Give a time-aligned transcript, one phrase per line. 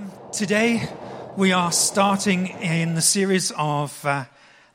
[0.00, 0.88] Um, today,
[1.36, 4.24] we are starting in the series of uh,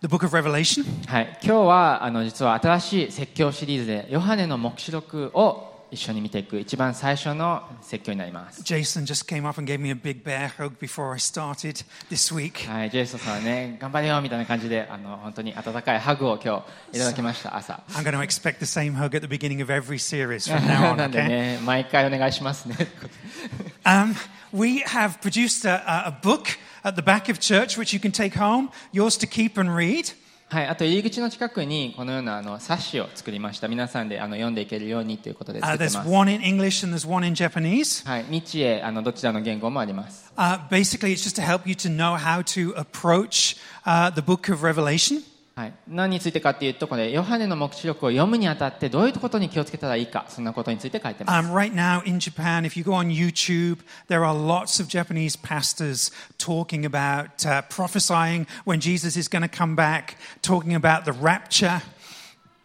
[0.02, 0.86] the book of Revelation.
[1.08, 8.62] はい、今日はあの実は新しい説教シリーズでヨハネの黙示録を一緒に見ていく一番最初の説教になります。
[8.62, 12.70] Jason just came up and gave me a big bear hug before I started this week.
[12.70, 17.82] はい、ジェイソンさんはね、頑張れよみたいな感じで、あの本当に温かいハグを今日いただきました、朝。
[17.94, 20.98] I'm going to expect the same hug at the beginning of every series from now on.
[20.98, 21.24] なんで?
[21.24, 22.76] ね、毎回お願いしますね。
[23.85, 24.15] Um,
[24.53, 28.13] we have produced a, a a book at the back of church which you can
[28.13, 30.15] take home, yours to keep and read.
[30.53, 33.69] はい、あと入り口の近くにこのようなあの冊子を作りました。
[33.69, 36.11] 皆さんであの読んでいけるようにということで Uh, 作って there's ます。
[36.11, 38.05] one in English and there's one in Japanese.
[38.05, 40.33] はい、日英あのどちらの言語もあります。
[40.37, 44.53] Uh, basically, it's just to help you to know how to approach uh, the book
[44.53, 45.23] of Revelation.
[45.56, 53.78] はい、何についてかっていうとこれヨハネの黙示録を読むにあたってどういうことに気をつけたらいいかそんなことについて書いてます、Um, right now in Japan, if you go on YouTube,
[54.10, 59.48] there are lots of Japanese pastors talking about uh, prophesying when Jesus is going to
[59.48, 61.82] come back, talking about the rapture.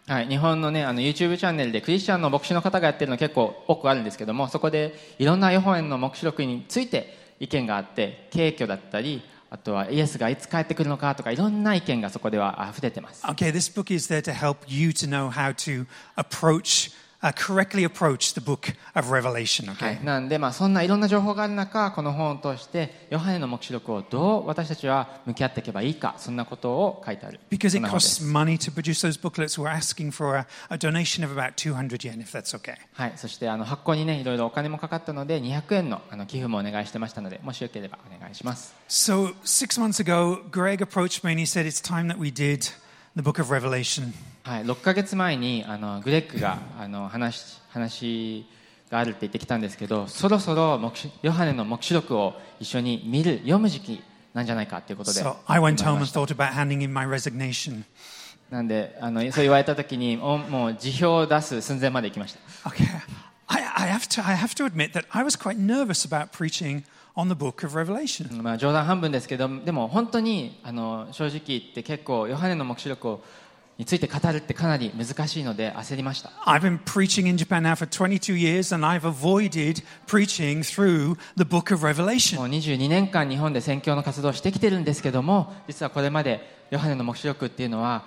[0.09, 15.87] はい、日本の,、ね、あの YouTube チャンネルでクリスチャンの牧師の方がやってるの結構多くあるんですけどもそこでいろんなヨハネの黙示録について意見があって軽挙だったりあとはイエスがいつ帰ってくるのかとかいろんな意見がそこでは溢れてます Okay, this book is there to help you to know how to
[16.17, 16.92] approach,
[17.29, 19.67] correctly approach the book of Revelation.
[19.67, 20.03] は Okay.
[20.03, 30.79] い、なんで、まあ、そんないろんな情報がある中この本を通してヨハネの黙示録をどう私たちは向き合っていけばいいかそんなことを書いてある Because そ it costs money to produce those booklets, we're asking for a, a
[30.79, 32.77] donation of about 200 yen, if that's okay.
[32.95, 42.31] はい、そしてあの発行にねいろいろお金もかかったので200円のあの寄付もお願いしてましたのでもしよければお願いします So, six months ago, Greg approached me and he said, It's time that we
[42.33, 42.71] did
[44.44, 48.47] はい、6か月前にあのグレッグがあの話,話
[48.91, 50.80] があるって言ってきたんですけどそろそろ
[51.22, 54.02] ヨハネの黙示録を一緒に見る読む時期
[54.33, 55.20] なんじゃないかということで、
[58.48, 62.40] なんであのそう言われた時におもう辞表を出す寸前まで行きました。
[63.48, 66.85] I, I have to, I have to admit that I was quite nervous about preaching
[67.17, 68.43] on the book of Revelation.
[68.43, 73.23] まあ、冗談半分ですけどでも本当にあの正直言って結構ヨハネの黙示録を
[73.81, 81.45] について語るってかなり難しいので焦りました I've been preaching in Japan now for 22 years and I've avoided preaching through the
[81.45, 82.39] book of も Revelation.
[82.45, 88.05] う22年間日本で宣教の活動をしてきてるんですけども実はこれまでヨハネの黙示録っていうのは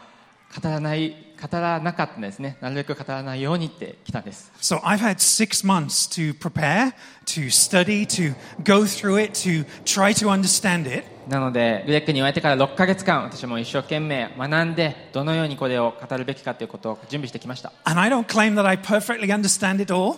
[0.61, 6.93] 語らない語らなかったんですねなるべく語らないようにってきたんです So I've had six months to prepare,
[7.25, 8.33] to study, to
[8.63, 11.03] go through it, to try to understand it.
[11.27, 20.17] なのでグレッグに言われてから6ヶ月間私も一生懸命学んでどのようにこれを語るべきかということを準備してきました And I don't claim that I perfectly understand it all,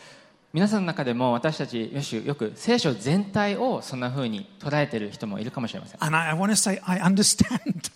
[0.53, 7.89] 皆さんの中でも私たちよしよく聖書全体をそんな風に捉えてる人もいるかもしれません And I, I want to say, I understand.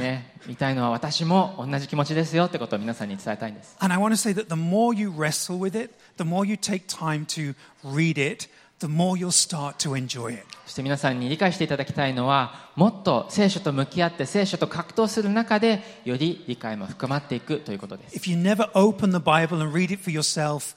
[0.00, 6.44] ねみたいのは私も同じ気持ちですよってことを皆さんに伝えたいんです and I want to say that the more you wrestle with it, the more
[6.44, 7.54] you take time to
[7.84, 8.48] read it,
[8.80, 10.44] the more you'll start to enjoy it.
[10.66, 20.76] そして皆さんに理解していただきたいのはもっと聖書と向き合って聖書と格闘する中でより理解も深まっていくということです、If you never open the Bible and read it for yourself,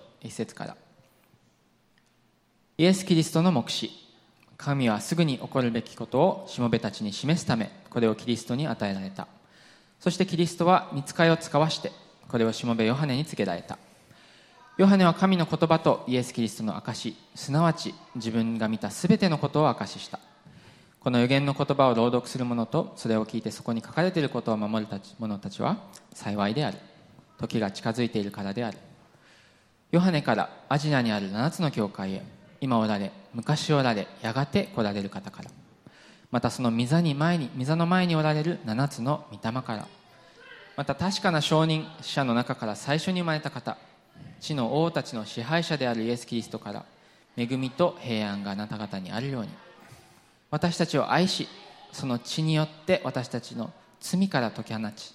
[0.23, 0.77] 1節から。
[2.77, 3.93] イエス・キリストの黙示。
[4.57, 9.27] 神はすぐに起こるべきことをしもべたちに示すため、これをキリストに与えられた。
[9.99, 11.91] そしてキリストは見つかりを使わして、
[12.27, 13.77] これをしもべヨハネに告げられた。
[14.77, 20.19] ヨハネは神の言葉とイエス・キリストの証すなわち自分が見たすべてのことを証しした
[20.99, 25.77] この予言の言葉を朗読する者とそれを聞いてそこに書かれていることを守る者たちは
[26.13, 26.77] 幸いである
[27.37, 28.77] 時が近づいているからである
[29.91, 32.23] ヨハネからアジナにある7つの教会へ
[32.61, 35.51] 今おられ昔おられやがて来られる方から。
[36.31, 39.87] またその御座に前に御座の前におられる7つの御霊から。
[40.77, 43.77] また確かな証人者の中から最初に生まれた方
[44.39, 46.85] 地の王たちの支配者であるイエス・キリストから
[47.35, 49.49] 恵みと平安があなた方にあるように。
[50.49, 51.47] 私たちを愛し
[51.91, 55.13] その血によって私たちの罪から解き放ち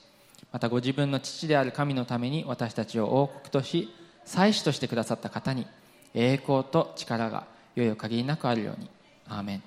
[0.52, 3.88] またご自分の父である神のために私たちを王国とし
[4.26, 5.66] 祭司としてくださった方に
[6.12, 7.46] 栄光と力が
[7.76, 8.90] よよ限りなくあるように。
[9.28, 9.62] アーメン。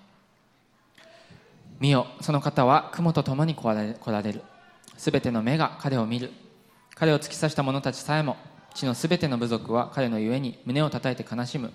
[1.79, 4.41] 見よその方は雲と共に来られ来られる。
[4.97, 6.31] すべての目が彼を見る。
[6.95, 8.35] 彼を突き刺した者たちさえも
[8.73, 11.71] 地のすべての部族は彼のゆえに胸を叩いて悲しむ。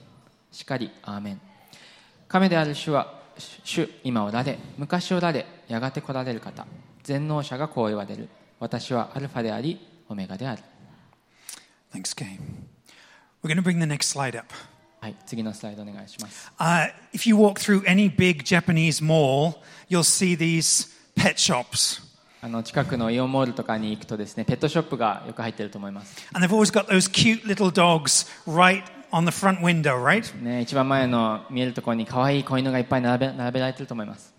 [0.52, 1.40] しかりアーメン。
[2.28, 3.22] 神である主は
[3.64, 6.66] 主今おられ昔おられやがて来られる方。
[7.02, 8.28] 全能者がこう言われる。
[8.60, 9.78] 私はアルファであり
[10.08, 10.62] オメガである。
[11.92, 12.40] Thanks, Kay.
[13.43, 14.53] We're going to bring the next slide up.
[15.01, 19.55] はい次のスライドお願いします Uh, if you walk through any big Japanese mall,
[19.89, 22.01] you'll see these pet shops.
[22.41, 30.33] あの近くのイオンモールとかに行くとですねペットショップがよく入ってると思います And they've always got those cute little dogs right on the front window, right?
[30.41, 34.33] ね一番前の見えるところに可愛い子犬がいっぱい並べ並べられてると思います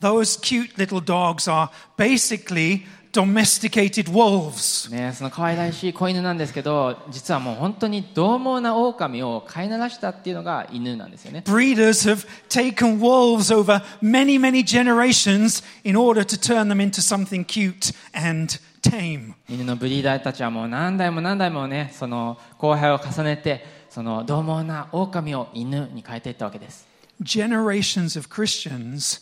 [0.00, 4.89] Those cute little dogs are basically domesticated wolves.
[4.89, 17.01] ね、その可愛らしい子犬なんですけど実はもう本当に獰猛な狼を飼いならしたっていうのが犬なんですよね Breeders have taken wolves over many, many generations in order to turn them into
[17.01, 19.33] something cute and tame.
[19.49, 26.87] 犬のブリーダーたちはもう何代も何代もねその後輩を重ねてその獰猛な狼を犬に変えていったわけです
[27.21, 29.21] Generations of Christians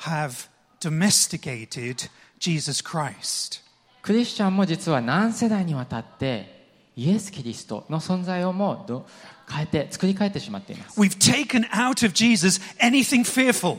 [0.00, 0.48] have
[0.80, 2.08] domesticated
[2.40, 3.60] Jesus Christ.
[4.02, 6.66] クリスチャンも実は何世代にわたって
[6.96, 9.06] イエス・キリストの存在をもうど
[9.48, 13.78] 変えて作り変えてしまっています We've taken out of Jesus anything fearful.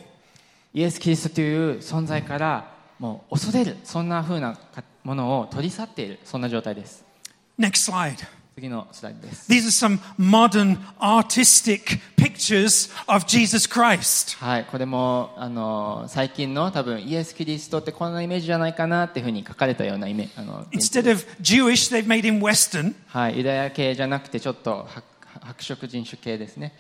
[0.74, 7.04] イエス・キリストという存在からもう恐れるそんな風なかものを取り去っているそんな状態です
[7.60, 8.41] Next slide.
[8.62, 14.38] 次のスライドです These are some modern artistic pictures of Jesus Christ.
[14.38, 22.94] はい、これもあの最近の多分イエス・キリストってこんなイメージじゃないかなっていうふうに書かれたようなイメあの Instead of Jewish, they've made him Western.
[23.08, 25.04] はい、ユダヤ系じゃなくてちょっと白
[25.42, 26.76] 白色人種系ですね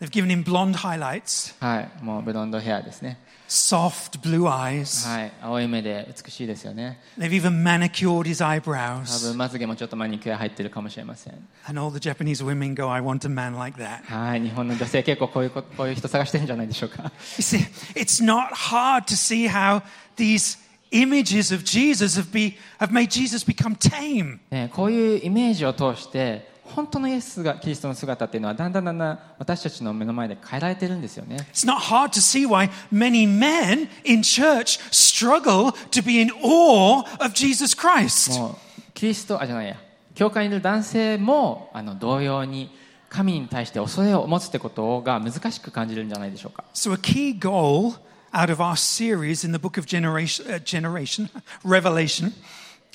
[0.00, 3.18] They've given him blonde highlights, はいもうブロンドヘアですね
[3.49, 5.07] soft blue eyes.
[5.07, 9.27] はい青い目で美しいですよね They've even manicured his 多 eyebrows.
[9.29, 11.33] 分まつげもちょっとマニキュア入ってるかもしれません
[11.67, 14.03] And all the Japanese women go, I want a man like that.
[14.05, 17.09] はい日本の女性結構こういうここういう人探してるんじゃないでしょうか You
[17.43, 17.59] see,
[17.95, 19.83] it's not hard to see how
[20.15, 20.57] these
[20.91, 24.39] images of Jesus have, be, have made Jesus become tame.
[24.49, 36.20] ね、こういうイメージを通して 本当のイエスがキリストの姿っていうのはだんだんだんだん私たちの目の前で変えられてるんですよね It's not hard to see why many men in church struggle to be
[36.20, 38.38] in awe of Jesus Christ.
[38.38, 38.56] もう
[38.94, 39.76] キリストあじゃないや
[40.14, 42.70] 教会にいる男性もあの同様に
[43.08, 47.94] 神に対して恐れを持つってことが難しく感じるんじゃないでしょうか So, a key goal
[48.32, 51.28] out of our series in the book of generation, uh, generation
[51.64, 52.32] Revelation,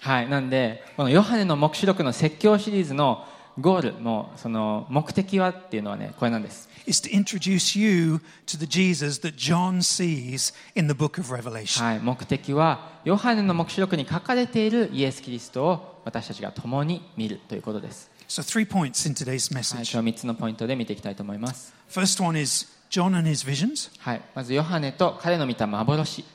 [0.01, 3.25] はいなんでこのヨハネの黙示録の説教シリーズの
[3.59, 11.83] ゴールもその目的はっていうのはねこれなんです is to introduce you to the Jesus that John sees in the book of Revelation.
[11.83, 19.93] はい目的はヨハネの黙示録に書かれているイエス・キリストを私たちが共に見るということです So, three points in today's はい、message.
[19.93, 21.75] 今日3つのポイントで見ていきたいと思います。
[21.89, 23.91] First one is John and his visions.
[23.99, 26.25] はい、まずヨハネと彼の見た幻。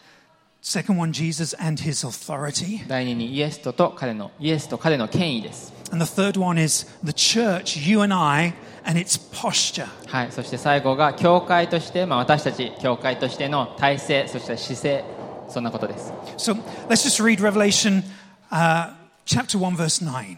[0.62, 2.88] Second one, Jesus and his authority.
[2.88, 5.72] 第二にイエスとと彼のイエスと彼の権威です。
[5.92, 9.86] And the third one is the church, you and I, and its posture.
[10.08, 15.06] はい、そして最後が教会として、まあ、私たち教会としての体制、そして姿勢、
[15.50, 16.12] そんなことです。
[16.38, 16.56] So
[16.90, 18.04] let's just read Revelation
[18.50, 18.92] uh,
[19.26, 20.38] chapter 1, verse 9.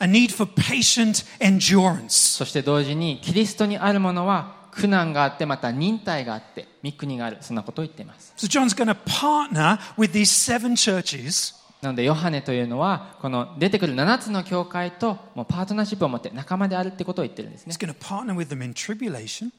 [0.00, 2.36] a need for patient endurance.
[2.38, 18.34] そして同時にキリストにあるものは苦難があってまた忍耐があって御国があるそんなことを言っています So John's going to partner with these seven churches なのでヨハネというのはこの出てくる7つの教会ともうパートナーシップを持って仲間であるってことを言ってるんですね He's going to partner
[18.34, 19.50] with them in tribulation.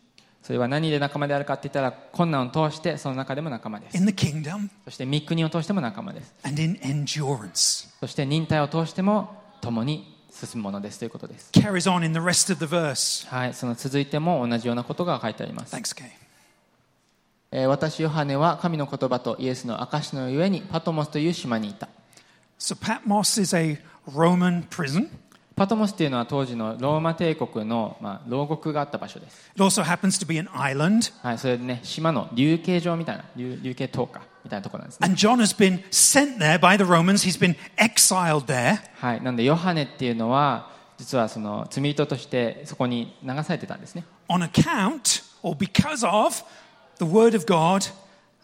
[0.42, 7.90] それは何で仲間であるかって言ったら困難を通してその中でも仲間です in the kingdom そして御国を通しても仲間です and in endurance.
[8.00, 13.28] そして忍耐を通しても共に進むものですということです Carries on in the rest of the verse.
[13.28, 16.06] はいその続いても同じようなことが書いてあります Thanks, Kay.
[17.52, 21.90] えー私ヨハネは神の言葉とイエスの証のゆえにパトモスという島にいた
[22.60, 25.10] So Patmos is a Roman prison.
[25.60, 31.12] パトモスというのは当時のローマ帝国の、まあ、牢獄があった場所です、It also happens to be an island.
[31.22, 37.28] はい、それでね島の流刑場みたいな流流刑島かみたいなところなんですね And John has been sent there by the Romans.
[37.28, 38.80] He's been exiled there.
[39.02, 46.42] はい、なのでヨハネっていうのは実はその罪人としてそこに流されてたんですね on account or because of
[47.00, 47.92] the word of God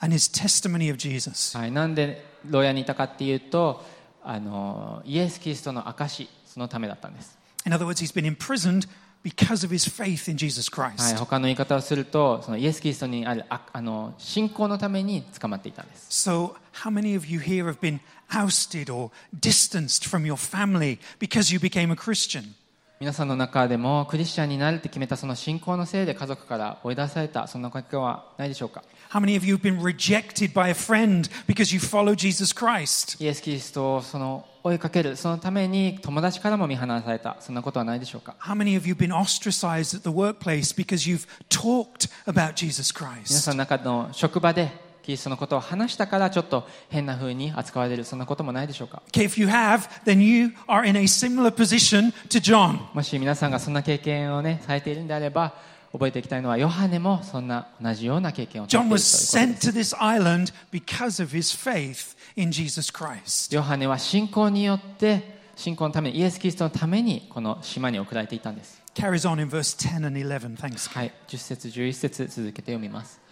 [0.02, 1.58] and his testimony of Jesus.
[1.58, 3.86] はい、なんで牢屋にいたかっていうと
[4.22, 8.89] あのイエス・キリストの証そのためだったんです、 In other words, he's been imprisoned
[9.23, 11.19] because of his faith in Jesus はい、 Christ.
[11.19, 20.99] 他の言い方をするとそのイエス・キリストにあるああの信仰のために捕まっていたんです So, how many of you here have been ousted or distanced from your family
[21.19, 22.55] because you became a Christian?
[22.98, 32.54] 皆さんの中でもクリスチャンになるって決めたその信仰のせいで家族から追い出されたそんな経験はないでしょうか How many of you have been rejected by a friend because you follow Jesus
[32.56, 33.22] Christ?
[33.22, 42.54] イエス・キリストをその追いかけるそのために友達からも見放されたそんなことはないでしょうか How many of you have been ostracized at the workplace because you've talked about
[42.54, 43.42] Jesus 皆 Christ?
[43.42, 52.80] さんの中の職場でキリストのことを話したからちょっと変な風に扱われるそんなこともないでしょうか？Okay, if you have, then you are in a similar position to John.
[52.94, 55.54] もし皆さんがそんな経験をねされているんであれば
[55.92, 62.92] 覚えていきたいのはヨハネもそんな同じような経験を John ている was ということ sent です to this island because of his faith in Jesus
[62.92, 63.56] Christ.
[63.56, 70.56] ヨハネは信仰によって信仰のためにイエス・キリストのためにこの島に送られていたんです Carries on in verse 10 and 11.
[70.56, 70.90] Thanks.
[70.90, 73.25] はい、10節11節続けて読みます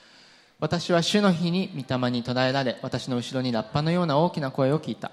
[0.64, 5.12] 私は主の日に御霊に途絶えられ私の後ろにラッパのような大きな声を聞いた。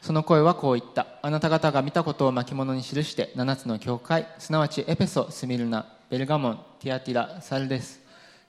[0.00, 1.18] その声はこう言った。
[1.20, 8.00] あなた方が見たことを巻物に記して7つの教会すなわちエペソスミルナベルガモンティアティラサルデス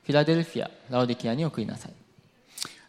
[0.06, 1.94] フィラデルフィアラオディキアに送りなさい。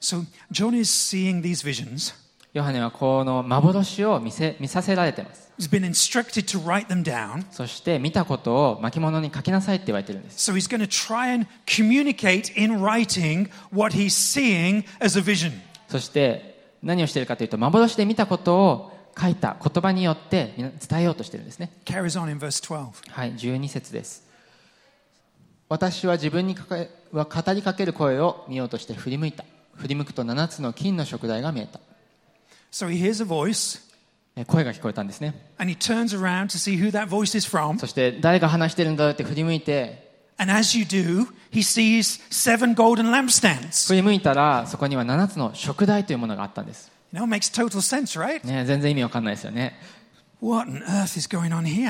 [0.00, 2.21] So, John is seeing these visions.
[2.52, 7.44] ヨハネはこの幻を見せ見させられています He's been instructed to write them down.
[7.50, 15.22] そして見たことを巻物に書きなさいって言われてるんです So, he's going to try and communicate in writing what he's seeing as a
[15.22, 15.52] vision.
[15.88, 23.10] そして何をしているかというと幻で見たことを書いた言葉によって伝えようとしているんですね Carries on in verse 12.
[23.10, 24.26] はい12節です
[25.68, 26.76] 私は自分にかか
[27.12, 29.44] は語りかける声を見ようとして振り向いた
[29.76, 31.80] 振り向くと7つの金の食材が見えた
[34.48, 35.34] 声が聞こえたんですね。
[37.78, 40.10] そして誰が話してるんだって振り向いて、
[43.88, 46.90] 振り向いたら、そこには7つの食材というものがあったんです。
[48.46, 49.78] ね、全然意味わかんないですよね。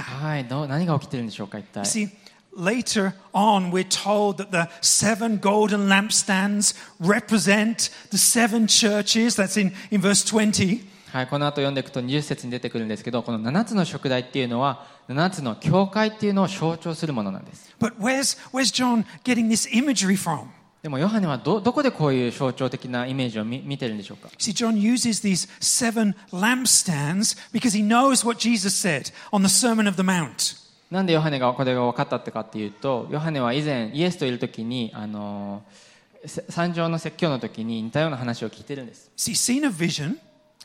[0.02, 1.86] はい、どう何が起きてるんでしょうか、一体。
[2.57, 9.35] later on, we're told that the seven golden lampstands represent the seven churches.
[9.35, 10.81] That's in, in verse 20.
[11.13, 20.47] はい、この後読んでいくと20節に出てくるんですけどこの7つの食材っていうのは7つの教会っていうのを象徴するものなんです But where's, where's John getting this imagery from?
[20.83, 29.49] でもヨハネはどどこでこういう象徴的なイメージを見見てるんでしょうか See, John uses these seven lampstands because he knows what Jesus said on the
[29.49, 30.60] Sermon of the Mount.
[30.92, 35.62] なんでヨハネがこれが分かったってかっていうとヨハネは以前イエスといる時にあの
[36.26, 40.18] せ山上の説教の時に似たような話を聞いてるんです vision,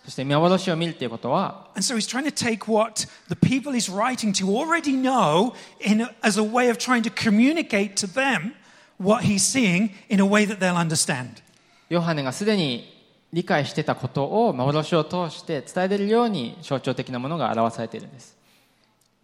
[0.03, 5.53] そして幻を見るっていうことは and so he's trying to take what the people he's writing to already know
[5.79, 8.53] in a, as a way of trying to communicate to them
[8.99, 11.41] what he's seeing in a way that they'll understand.
[11.87, 18.36] ヨハネがすでに理解してたことを幻を通して伝えれるように象徴的なものが表されているんです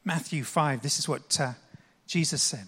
[0.05, 1.53] Matthew 5, this is what uh,
[2.07, 2.67] Jesus said.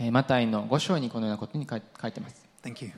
[0.00, 2.44] えーマタイの5章にこのようなことに書い書いてます。
[2.62, 2.92] Thank you.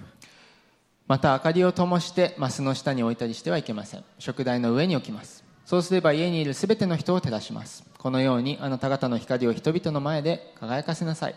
[1.06, 4.04] また明かりを灯してマスの下に置いたりしてはいけません。
[4.18, 5.44] 食台の上に置きます。
[5.66, 7.84] そうすれば家にいるすべての人を照らします。
[7.98, 11.34] このようにあなた方の光を人々の前で輝かせなさい。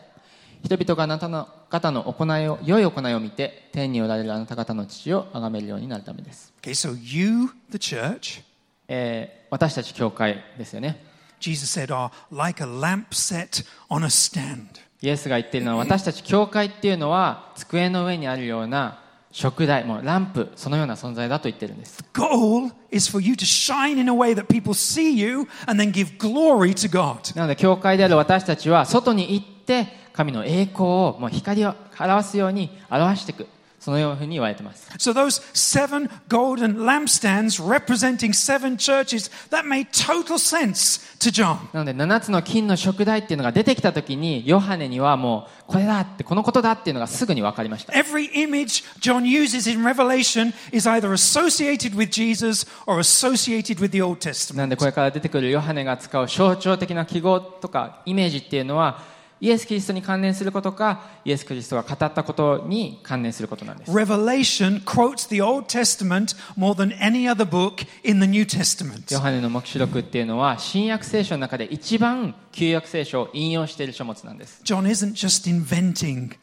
[0.63, 8.41] 人々があなたの方の行いを良い行いを見て天におられるあなた方の父を崇めるようになるためです、Okay, so you, the church,
[8.87, 11.05] えー私たち教会ですよね
[11.39, 14.67] Jesus said, are like a lamp set on a stand.
[15.01, 18.99] イエスが言っているのは私たち教会っていうのは机の上にあるような
[19.31, 25.91] 食台もうランプそのような存在だと言ってるんです Goal is for you to shine in a way that people see you and then
[25.91, 27.35] give glory to God.
[27.37, 33.45] なので教会である私たちは外に行って神の栄光をもう光を表すように表していく
[33.87, 41.69] そのように言われています So those seven golden lampstands representing seven churches, that made total sense to John.
[41.71, 53.91] なので7つの金の食台っていうのが出てきた時にヨハネにはもうこれだってこのことだっていうのがすぐに分かりました Every image John uses in Revelation is either associated with Jesus or associated with
[53.91, 54.17] the Old
[54.53, 54.67] なん Testament.
[54.67, 69.13] でこれから出てくるヨハネが使う象徴的な記号とかイメージっていうのはイエス・キリストに関連することかイエス・キリストが語ったことに関連することなんです Revelation quotes the Old Testament more than any other book in the New Testament.
[69.13, 76.35] ヨハネの黙示録っていうのは新約聖書の中で一番旧約聖書を引用している書物なんです、John isn't just inventing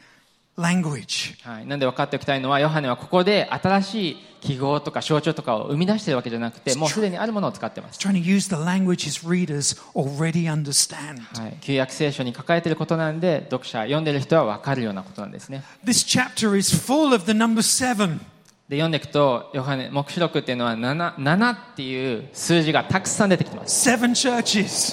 [0.57, 1.35] language.
[1.43, 11.21] はい、なんで分かっておきたいのはヨハネはここで新しい記号とか象徴とかを生み出しているわけじゃなくてもうすでにあるものを使ってます trying to use the language his readers already understand.
[11.41, 18.21] はい、旧約聖書に書かれていることなんで読者読んでる人は分かるようなことなんですね This chapter is full of the number seven.
[18.69, 23.91] で読んでいくとヨハネ目視録っていうのは 7, 7っていう数字がたくさん出てきてます。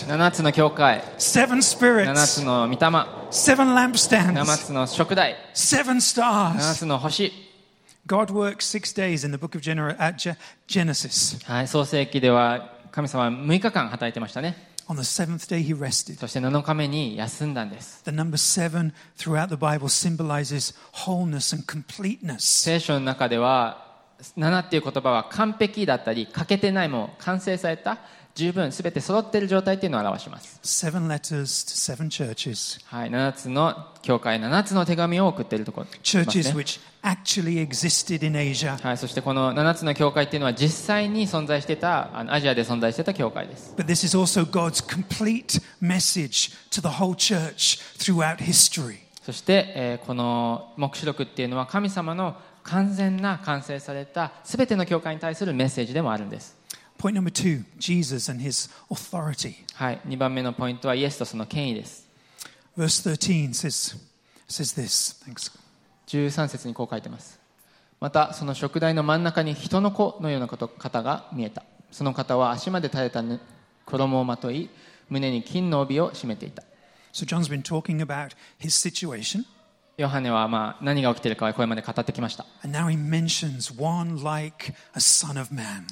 [0.09, 1.01] 7, つの教会。
[2.05, 2.77] 7, つの御霊。
[4.43, 5.37] 7, つの食台
[6.57, 7.31] 7, つの星。
[11.45, 14.70] はい創世記では神様は6日間働いてましたね。
[14.91, 16.19] On the seventh day, he rested.
[16.19, 22.39] そして7日目に休んだんです The number seven throughout the Bible symbolizes wholeness and completeness.
[22.39, 23.85] 聖書の中では
[24.37, 27.99] 7っていう言葉は完璧だったり欠けてないもう完成された
[28.35, 32.79] 十分全て揃っている状態っていうのを表します Seven letters to seven churches.
[32.85, 38.77] はい、7つの教会7つの手紙を送っているところます Churches ね which actually existed in Asia.
[38.77, 48.97] はい、そしてこの7つの教会っていうのは実際に存在してたあのアジアで存在してた教会です But this is also God's complete message to the whole church throughout history.
[49.23, 56.57] そして、えーこの黙示録っていうのは神様の完全な完成された全ての教会に対するメッセージでもあるんです
[57.01, 59.55] Point number two Jesus and his authority.
[59.73, 62.07] はい、2番目のポイントはイエスとその権威です
[62.77, 63.97] Verse 13 says,
[64.47, 65.19] says this.
[65.25, 65.51] Thanks.
[66.05, 67.39] 13節にこう書いてます
[67.99, 73.39] またその食台の真ん中に人の子のようなこと方が見えたその方は足まで垂れたぬ
[73.85, 74.69] 衣をまとい
[75.09, 76.61] 胸に金の帯を締めていた
[77.13, 79.43] So John's been talking about his situation,
[80.01, 82.45] ヨハネはまあ何が起きているかはこれまで語ってきました
[84.23, 84.73] like.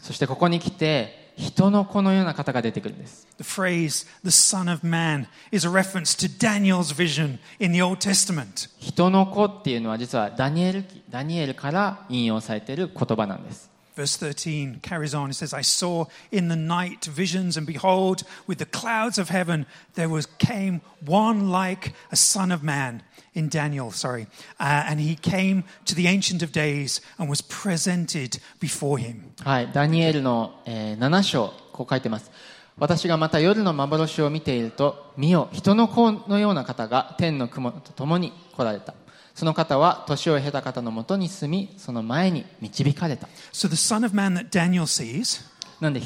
[0.01, 7.81] そしてここに来て人の子のような方が出てくるんです The phrase, the son of man, is a reference to Daniel's vision in the
[7.81, 8.69] Old Testament.
[8.79, 15.29] 人の子っていうのは実はダニエル記ダニエルから引用されている言葉なんです Verse 13 carries on.
[15.29, 19.65] It says, I saw in the night visions, and behold, with the clouds of heaven,
[19.95, 24.27] there was came one like a son of man in Daniel, sorry.
[24.59, 29.31] Uh, and he came to the Ancient of Days and was presented before him.
[29.43, 32.29] はい、ダニエルの、えー7章こう書いてます
[32.77, 38.93] 私がまた夜の幻を見ていると見よ人の子のような方が天の雲と共に来られた
[39.33, 45.41] その方は年を経た方のもとに住みその前に導かれた So the son of man that Daniel sees,
[45.79, 46.01] なんで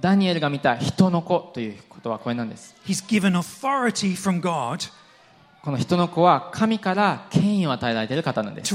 [0.00, 4.90] ダニエルが見た人の子ということはこれなんです he's given authority from God
[5.62, 8.74] この人の子は神から権威を与えられている方なんです.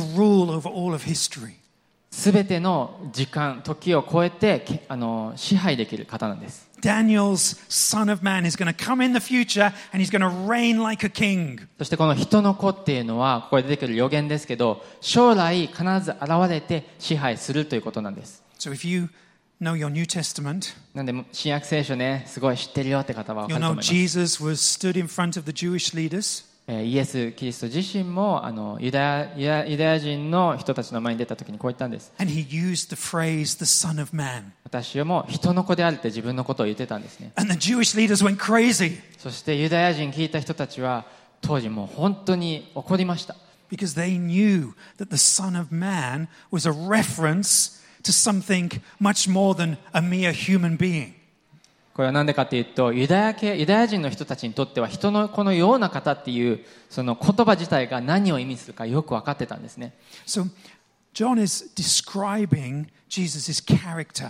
[2.12, 10.22] すべての時間時を超えてけあの支配できる方なんです Daniel's son of man is going to come in the future and he's going
[10.22, 11.60] to reign like a king.
[11.80, 19.10] そしてこの人の子っていうのはここで出てくる予言ですけど将来必ず現れて支配するということなんです So if you
[19.60, 26.45] know your New Testament, なんで新約聖書ねすごい知ってるよって方は分かると know 思います、Jesus was stood in front of the Jewish leaders
[26.45, 34.46] えーイエス・キリスト自身もあのユダヤユダヤ人の人たちの前に出た時にこう言ったんです and he used the phrase the son of man.
[34.64, 41.06] 私はもう人の子であるって自分のことを言ってたんですね And the Jewish leaders went crazy そしてユダヤ人聞いた人たちは
[41.42, 43.36] 当時もう本当に怒りました
[43.70, 49.56] because they knew that the son of man was a reference to something much more
[49.56, 51.15] than a mere human being.
[51.96, 59.94] これは何でかっていうとユダヤ系ユダヤ人の人たちにとっては人の子のような方っていうその言葉自体が何を意味するかよく分かってたんですね
[60.28, 60.50] So
[61.14, 64.30] John is describing Jesus' character.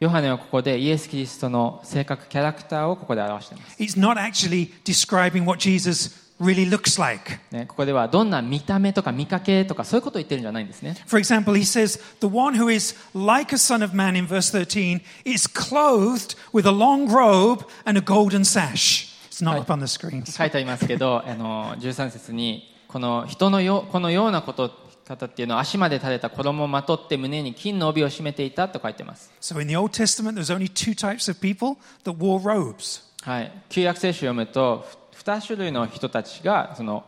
[0.00, 7.38] ヨハネはここでイエス・キリストの性格キャラクターをここで表しています、He's not actually describing what Jesus really looks like.
[7.50, 14.26] ね、ここではどんな見た目とか見かけとかそういうことを言ってるんじゃないんですね For example, he says, The one who is like a son of man in
[14.26, 19.14] verse 13 is clothed with a long robe and a golden sash.
[19.30, 20.30] It's not はい up on the screens.
[20.30, 33.02] 書いてありますけど、あの13節にこの人のよこのようなこと方っていうのは足まで垂れた衣をまとって胸に金の帯を締めていたと書いてます So in the Old Testament, there's only two types of people that wore robes.
[33.22, 34.84] はい旧約聖書を読むと
[35.24, 37.04] 2種類の人たちがその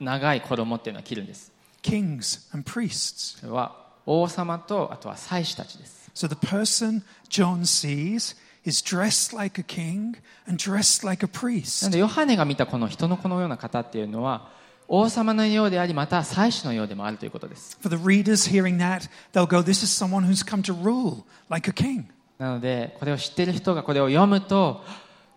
[0.00, 3.38] 長い衣っていうのを着るんです kings and priests.
[3.40, 10.16] それは王様とあとは祭司たちです So the person John sees is dressed like a king
[10.46, 11.84] and dressed like a な priest.
[11.86, 14.50] のでヨハネが見たこの人のこのような方っていうのは
[14.88, 21.68] 王様のようでありまた祭司のようでもあるということです For the readers hearing that, they'll go, This is someone who's come to rule like
[21.70, 22.04] a king.
[22.38, 24.82] なのでこれを知っている人がこれを読むと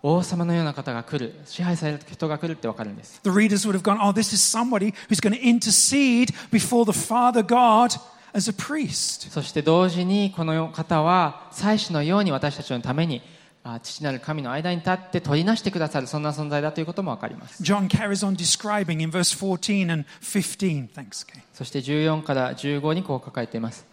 [0.03, 6.85] 王様のような方が来る支配される人が来るって分かるんです The readers would have gone, Oh, this is somebody who's going to intercede before
[6.91, 7.99] the Father God
[8.33, 9.29] as a priest.
[9.29, 13.21] そして同時にこの方は祭司のように私たちのために
[13.63, 20.87] あ父なる神の間に立って取りなしてくださるそんな存在だということも分かります John carries on describing in verse 14 and 15.
[20.95, 21.43] Thanks, Kay.
[21.53, 23.85] そして14から15にこう書かれています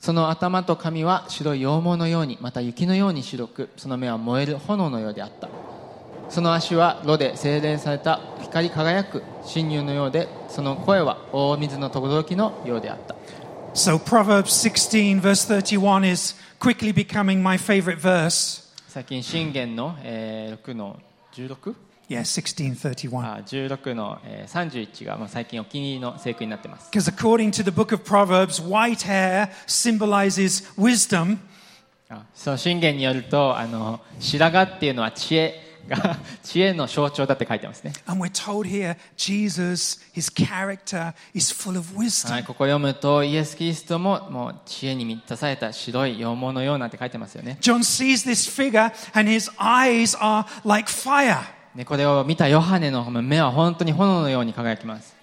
[0.00, 5.48] その頭と髪は白い羊毛のようにまた雪のように白くその目は燃える炎のようであった
[6.30, 13.14] その足は炉で精錬された光り輝く真乳のようでその声は大水の轟のようであった
[13.74, 18.68] So Proverbs 16, verse 31 is quickly becoming my favorite verse.
[18.88, 20.98] 最近信玄の、えー6の
[21.32, 21.74] 16?
[22.10, 23.20] Yeah, 1631.
[23.20, 31.38] あ16の、えー31が、まあ、最近お気に入りの聖句になってます Because according to the book of Proverbs, white hair symbolizes wisdom,
[32.08, 42.40] あその信玄によるとあの白髪っていうのは知恵が知恵の象徴だって書いてますね and we're told here Jesus, his character is full of は wisdom.
[42.40, 51.59] い、ここ読むとイエス・キリストももう知恵に満たされた白い羊毛のようなって書いてますよね John sees this figure and his eyes are like fire.
[51.74, 55.14] ね、これを見たヨハネの目は本当に炎のように輝きます。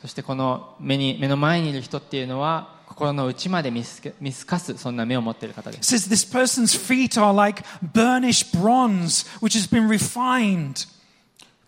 [0.00, 5.94] そしてこの目,に目の前にいる人っていうのは心の内まで見透,かすそんな目を持っている方です。
[5.94, 10.88] This person's feet are like burnish bronze which has been refined.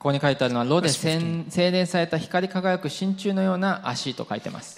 [0.06, 1.18] ここに書いてあるのは、炉で精
[1.72, 4.76] 錬された光り輝く真鍮のような足と書いてます。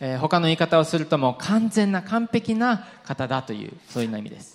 [0.00, 4.54] ええ、他の言い方をすると、も完全な完璧な方だという、そういう意味です。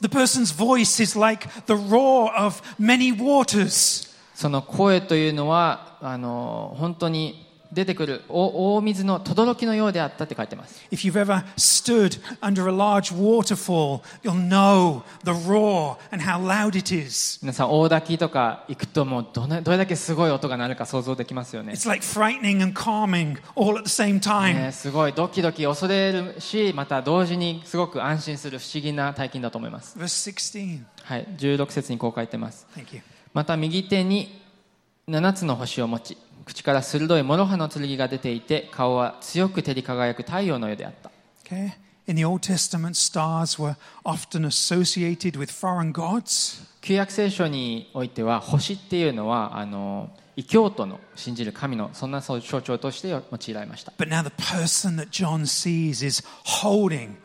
[4.33, 7.42] その声というのは、あの本当に
[7.73, 10.85] 出てくる大,大水の轟きのようであったって書いてます。
[15.33, 15.97] Fall,
[17.41, 21.75] 皆さん、大滝とか行くともうど,どれだけすごい音が鳴るか想像できますよね。
[24.71, 29.97] すごいドキドキ恐れるし、また同時にすごく安心する不思議な体験だと思います。
[29.97, 32.67] はい、16節にこう書いてます。
[33.33, 34.41] また右手に
[35.07, 36.17] 7つの星を持ち。
[36.45, 41.11] 口から鋭い諸刃の剣が出ていて顔は強く照り輝く太陽のようであった
[41.45, 41.73] Okay.
[42.07, 43.75] In the Old Testament, stars were
[44.05, 46.63] often associated with foreign gods.
[46.81, 56.23] 旧約聖書においては星っていうのはあの異教徒の信じる神のそんな象徴として用いられました But now the person that John sees is
[56.61, 57.15] holding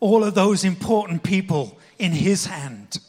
[0.00, 2.94] all of those important people in his hand.
[2.94, 3.02] し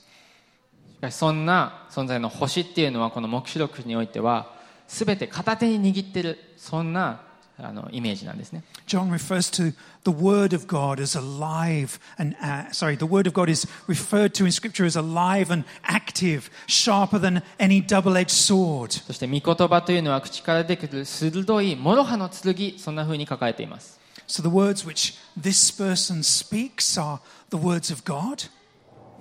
[1.01, 4.56] かしそんな存在の星っていうのはこの黙示録においては
[4.88, 7.22] 全て片手に握ってるそんな
[7.58, 9.74] あのイメージなんですね John refers to
[10.04, 14.34] the Word of God as alive and, uh, sorry, the Word of God is referred
[14.34, 18.90] to in Scripture as alive and active, sharper than any double edged sword.
[18.90, 28.50] そして御言葉というのは口から出てくる鋭い諸刃の剣そんな風に書かれています So the words which this person speaks are the words of God.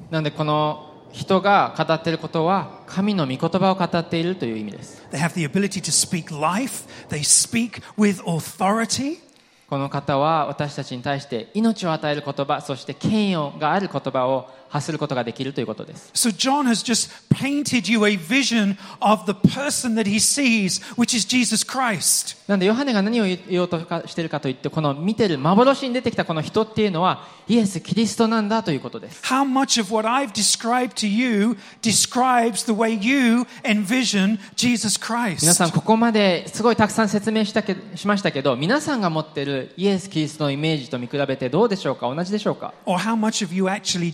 [0.10, 9.19] なのでこの 人が語っていることは神の御言葉を語っているという意味です They have the ability to speak life, they speak with authority.
[9.67, 20.83] この方は私たちに対して命を与える言葉そして権威がある言葉を発することができるということです So John has just painted you a vision of the person that he sees,
[20.97, 22.37] which is Jesus Christ.
[22.49, 34.99] なのでヨハネが何を言おうとしているかといってこの見てる幻に出てきたこの人っていうのはイエス・キリストなんだということです How much of what I've described to you describes the way you envision Jesus
[34.99, 35.75] 皆さん Christ?
[35.75, 44.13] ここまですごいたくさん説明したけしましたけど皆さんが持っているイエス・キリストのイメージと見比べてどうでしょうか同じでしょうか Or how much of you actually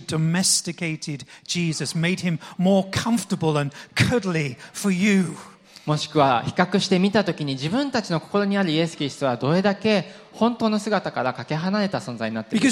[5.85, 12.65] もしくは比較してみたときに自分たちの心にあるイエス・キリストはどれだけ本当の姿からかけ離れた存在になっている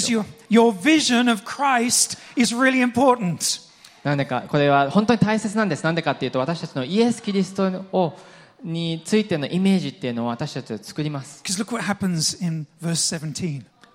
[4.02, 5.84] なんでか、これは本当に大切なんです。
[5.84, 8.14] なんでかっていうと私たちのイエス・キリストを
[8.64, 11.42] についてのイメージっていうのを私たちは作ります。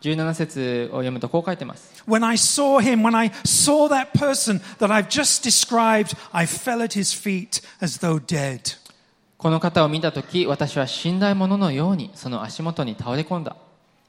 [0.02, 6.46] 17節を読むとこう書いてます When I saw him, when I saw that person that I've just described, I
[6.46, 8.78] fell at his feet as though dead.
[9.38, 13.56] この方を見たとき私は死んだ者のようにその足元に倒れ込んだ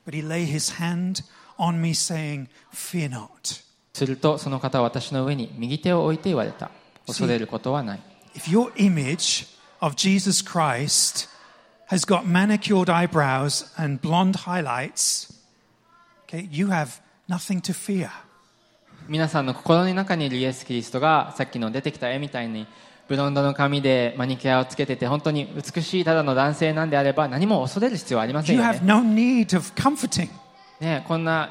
[0.07, 1.24] But he lay his hand
[1.59, 3.62] on me, saying, Fear not.
[3.92, 6.70] するとその方は私の上に右手を置いて言われた
[7.07, 8.01] 恐れることはない
[8.35, 9.48] If your image
[9.81, 11.29] of Jesus Christ
[11.88, 15.38] has got manicured eyebrows and blonde highlights,
[16.29, 18.11] okay, you have nothing to fear.
[19.09, 22.67] 皆さんの心の中にいるイエス・キリストがさっきの出てきた絵みたいに
[23.09, 30.29] ブロンドの髪でマニキュアをつけてて本当に美しいただの男性なんであれば何も恐れる必要はありません You よ have ね no need of comforting.
[30.81, 31.49] ねこんな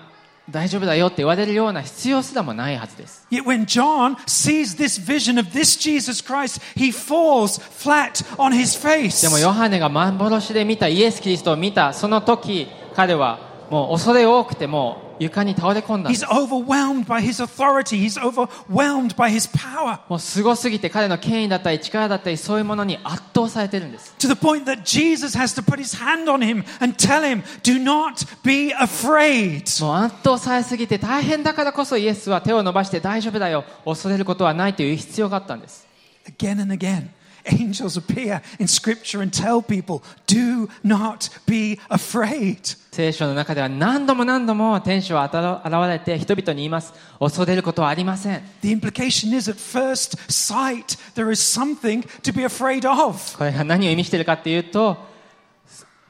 [0.51, 8.53] 大丈夫だよって言われるような必要すらもないはずです Yet when John sees this vision of this Jesus Christ, he falls flat on
[8.53, 9.41] his でも face.
[9.41, 17.99] ヨハネが幻で見たイエス・キリストを見たその時彼はもう恐れ多くてもう床に倒れ込んだんで He's す overwhelmed by his authority.
[17.99, 25.97] He's overwhelmed by his power もうすごすぎて彼の権威だったり力だったりそういうものに圧倒されてるんです to the point that Jesus has to put his
[25.97, 29.83] hand on him and tell him, Do not be afraid.
[29.83, 35.87] もう圧倒されすぎて大変だからこそイエスは手を伸ばして大丈夫だよ恐れることはないという必要があったんです
[36.27, 37.07] Again and again,
[37.47, 42.77] angels appear in scripture and tell people, Do not be afraid.
[42.91, 53.37] 聖書の中では何度も何度も天使は現れて人々に言います恐れることはありません The implication is at first sight, there is something to be afraid of.
[53.37, 54.97] これが何を意味しているかっていうと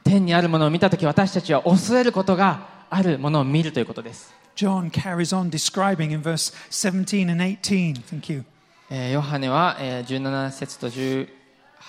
[0.02, 8.02] 天にあるものを見た時私たちは恐れることがあるものを見るということです、John carries on describing in verse 17 and 18.
[8.02, 8.44] Thank you.
[8.90, 11.28] えヨハネは、え17節と18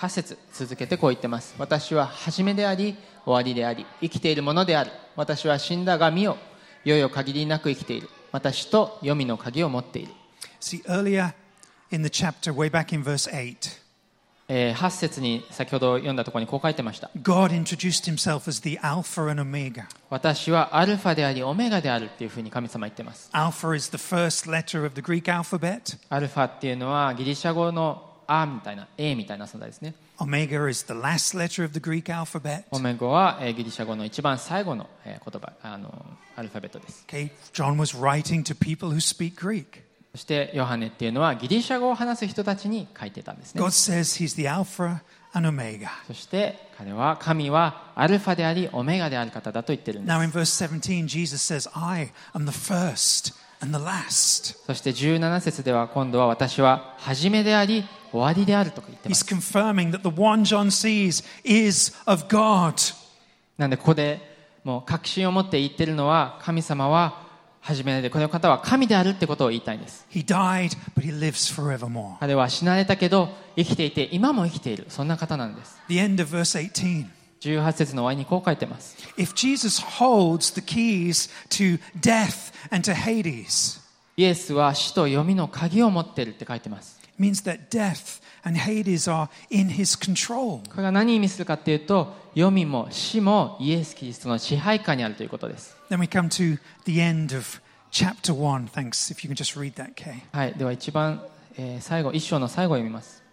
[0.08, 1.54] 節続けてこう言ってます。
[1.58, 4.90] 私は初めであり終わりであり生きているものである。
[5.16, 6.36] 私は死んだが見よ
[6.84, 8.10] いよいよ限りなく生きている。
[8.32, 10.12] 私と黄泉の鍵を持っている。
[10.60, 11.32] See, earlier
[11.90, 13.80] in the chapter, way back in verse 8,
[14.50, 17.08] 8節に先ほど読んだところにこう書いてました。
[20.10, 23.30] 私はアルファであり、オメガであるっていうふうに神様言ってます。
[26.08, 29.94] アルファっていうのはギリシャ語のアみたいな、A みたいな存在ですね。
[32.72, 37.04] オメガはギリシャ語の一番最後の言葉、あのアルファベットです。
[40.12, 43.60] そしてヨハネっていうのはギリシャ語を話す人たちに書いてたんですね.
[46.06, 54.56] そして彼は神はアルファでありオメガである方だと言ってるんです Now in verse 17, Jesus says, I am the first and the last.
[54.66, 62.74] そして17節では今度は私は初めであり終わりであると言ってま He's す confirming that the one John sees is of God.
[63.56, 64.28] なんでここで
[64.64, 67.29] もう確信を持って言ってるのは神様は
[67.60, 72.18] 初めでこの方は神であるってことを言いたいんです He died, but he lives forevermore.
[72.18, 77.06] 彼は死なれたけど生きていて今も生きているそんな方なんです The end of verse 18.
[77.40, 83.80] 18節の終わりにこう書いてます If Jesus holds the keys to death and to Hades,
[84.16, 90.60] イエスは死と読みの鍵を持っているって書いてます it means that death and Hades are in his control.
[90.70, 98.68] これが何を意味するかっていうと読みも死もイエス・キリストの支配下にあるということです Then we come to the end of chapter 1.
[98.68, 99.10] Thanks.
[99.10, 100.22] If you can just read that, Kay.
[100.30, 101.20] はい、では一番、
[101.58, 103.24] えー最後一章の最後を読みます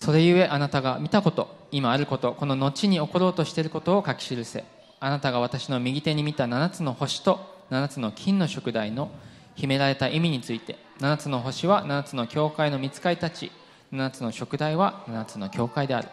[0.00, 4.64] それゆえあなたが見たこと今あることこの後に起ころうとしていることを書き記せ
[4.98, 7.38] あなたが私の右手に見た7つの星と
[7.70, 9.12] 7つの金の燭台の
[9.54, 13.52] 秘められた意味について7つの星は7つの教会の見つかりたち
[13.92, 16.08] 7つの燭台は7つの教会である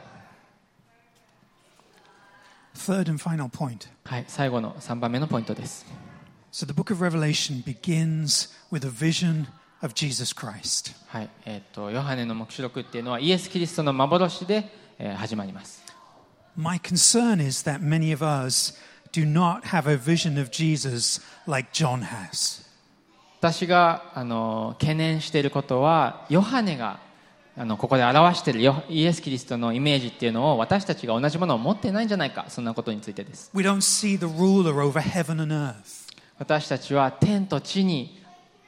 [2.74, 3.88] Third and final point.
[4.04, 5.86] はい最後の3番目のポイントです
[6.52, 9.46] So the book of Revelation begins with a vision
[9.82, 10.94] of Jesus Christ.
[11.08, 15.82] はいえー、とヨハネの黙示録っていうのはイエス・キリストの幻で、えー始まります
[16.56, 18.74] My concern is that many of us
[19.12, 22.66] do not have a vision of Jesus like John has.
[23.40, 27.00] 私があの懸念していることはヨハネが
[27.57, 35.73] あのここで表しているヨイエス・キリストのイメージっていうのを私たちが同じものを持ってないんじゃないかそんなことについてです We don't see the ruler over heaven and earth.
[36.37, 38.21] 私たちは天と地に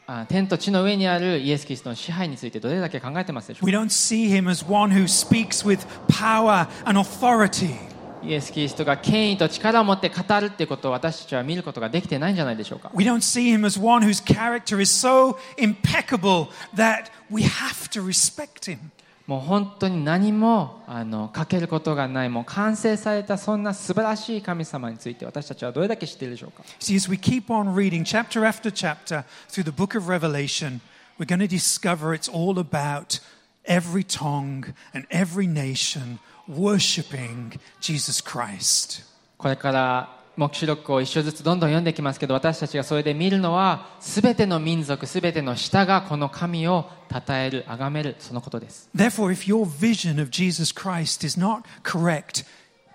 [0.06, 7.76] あ天と地の上にあるイエス・キリストの支配についてどれだけ考えてますでしょう We don't see him as one who speaks with power and authority.
[8.17, 17.91] かイエス・キリストが権威と力を持って語るっていうことを私たちは見ることができてないんじゃないでしょうか We don't see him as one whose character is so impeccable that we have
[17.91, 18.79] to respect him.
[19.27, 30.81] もう本当に何もあのかけることがないもう完成されたそんな素晴らしい神様について私たちはどれだけ知っているでしょうか See, as we keep on reading chapter after chapter through the book of Revelation,
[31.19, 33.21] we're going to discover it's all about
[33.65, 36.19] every tongue and every nation
[36.50, 39.04] Worshiping Jesus Christ.
[39.38, 52.46] これから黙示録を一章ずつどんどん読んでいきますけど私たちがそれで見るのは全ての民族全ての舌がこの神を称える崇めるそのことです Therefore, if your vision of Jesus Christ is not correct,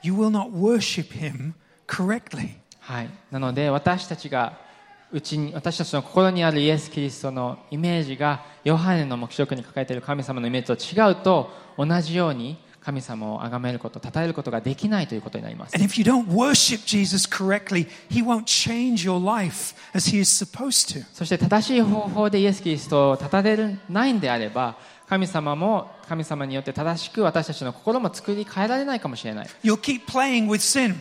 [0.03, 1.55] you will not worship him
[1.89, 2.57] correctly.
[2.79, 4.59] はい、なので私たちが
[5.13, 20.45] うちに私たちの心にあるイエス・キリストのイメージがヨハネの黙示録に書かれている神様のイメージと違うと同じように神様を崇めること称えることができないということになります And if you don't worship Jesus correctly, he won't change your life as he is
[20.45, 21.05] supposed to.
[21.13, 24.77] そして正しい方法でイエス・キリストを称えれないんであれば
[25.09, 30.97] 神様も神様によって正しく私たちの心も作り変えられないかもしれない You'll keep playing with sin.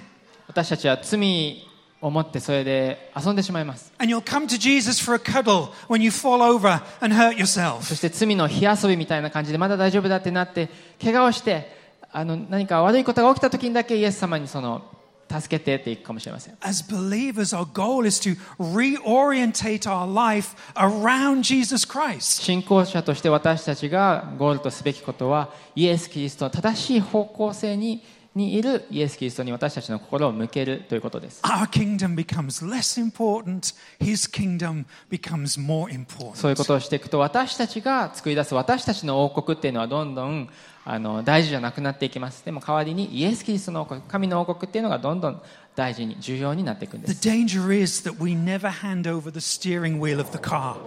[0.48, 1.66] 私たちは罪
[2.02, 10.70] を持ってそれで遊んでしまいます And you'll come to Jesus for a cuddle when you fall over and hurt そ.して罪の火遊びみたいな感じでまだ大丈夫だってなって
[11.02, 11.80] 怪我をして
[12.12, 14.84] あの何か悪いことが起きた時にだけイエス様にその
[15.32, 22.42] 助けてっていくかもしれません As believers, our goal is to reorientate our life around Jesus Christ.
[22.42, 35.90] 信仰者として私たちがゴールとすべきことはイエス・キリストの正しい方向性ににいるイエス・キリストに私たちの心を向けるということです Our kingdom becomes less important, his kingdom becomes more
[36.34, 40.50] そういうこ.とをしていくと私たちが作り出す私たちの王国っていうのはどんどん
[40.84, 45.42] あの大事じゃなくなっていきますでも代わりにイエス・キリストの王国神の王国っていうのがどんどん
[45.76, 50.78] 大事に重要になっていくんで The す danger is that we never hand over the steering wheel of the car.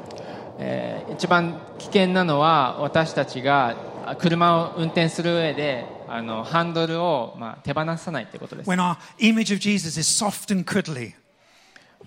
[0.59, 3.77] えー一番危険なのは私たちが
[4.07, 11.15] あ車を運転する上であのハンドルを、まあ、手放さないということです When our image of Jesus is soft and cuddly.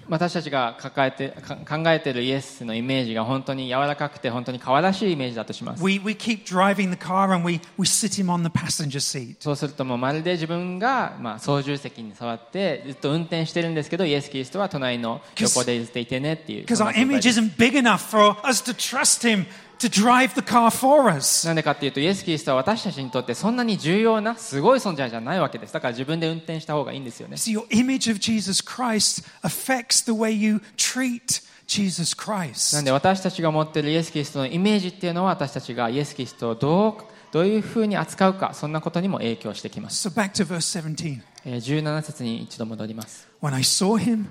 [0.09, 8.99] 私たちが抱えてか考えているイエスのイメージが本当に柔らかくて本当に可愛らしいイメージだとします We, we keep driving the car and we, we sit him on the passenger
[8.99, 9.35] seat.
[9.39, 19.45] そうするともうまるで自分が、まあ、操縦席に座ってずっと運転してるんですけどイエス・キリストは隣の横でずっといてねっていう Because そん our な存在 image です isn't big enough for us to trust him
[19.79, 21.45] to drive the car for us.
[21.45, 32.85] なんでかっていうとイエス・キリストは私たちにとってそんなに重要なすごい存在じゃないわけですだから自分で運転した方がいいんですよね See, your image of Jesus Christ affects the way you treat Jesus なん Christ.
[32.85, 41.21] で私たちが持っているイエス・キリストのイメージっていうのは私たちがイエス・キリストをどうどういうふうに扱うかそんなことにも影響してきます、So back to verse 17.
[41.45, 44.27] えー17節に一度戻ります When I saw him,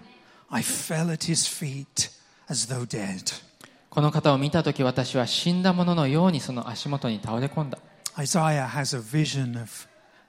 [0.48, 2.10] I fell at his feet
[2.48, 3.46] as though dead.
[3.96, 7.78] この方を見た時私は死んだ者のようにその足元に倒れ込んだ
[8.18, 9.70] Isaiah has a vision of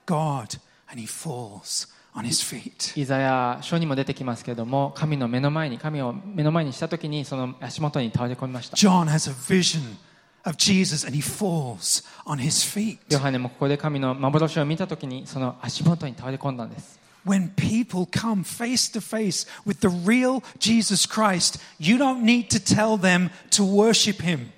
[0.06, 0.58] God
[0.90, 2.98] and he falls on his feet.
[2.98, 9.98] イザヤ書にも出てきますけれども神の目の前に神を目の前にした時にその足元に倒れ込みました John has a vision
[10.44, 12.96] of Jesus and he falls on his feet.
[13.10, 22.49] ヨハネもここで神の幻を見た時にその足元に倒れ込んだんです When people come face to face with the real Jesus Christ, you don't need
[22.49, 24.51] to tell them to worship him.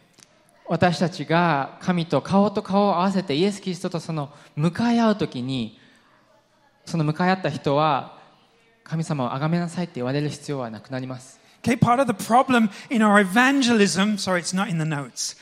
[0.67, 5.79] 私たちが神と顔と顔を合わせてイエス・キリストとその向かい合う時に
[6.85, 8.17] その向かい合った人は
[8.83, 15.35] 神様を崇めなさいって言われる必要はなくなります Okay, part of the problem in our evangelism, sorry, it's not in the notes.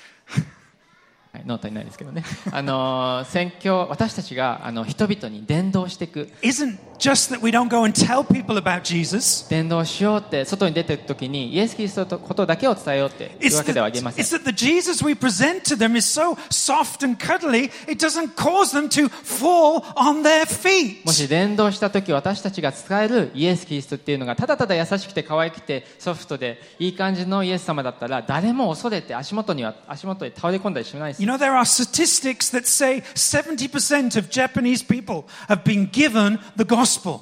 [1.39, 9.49] はい、ノートにないですけどね あの宣教私たちがあの人々に伝道していく Isn't just that we don't go and tell people about Jesus.
[9.49, 18.05] 伝道しようって外に出てる時にイエス・キリストのことだけを伝えようっていうわけではありません it's that the Jesus we present to them is so soft and cuddly, it
[18.05, 21.13] doesn't cause them to fall on their も feet.
[21.13, 36.66] し伝道した時私たちが使えるイエス・キリストっていうのがただただ優しくて可愛くてソフトでいい感じのイエス様だったら誰も恐れて足元には足元に倒れ込んだりしないです know, there are statistics that say 70% of Japanese people have been given the
[36.66, 37.22] gospel.